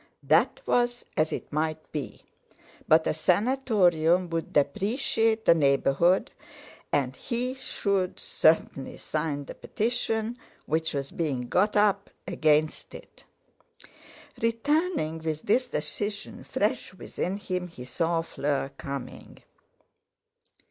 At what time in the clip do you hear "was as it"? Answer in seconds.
0.65-1.53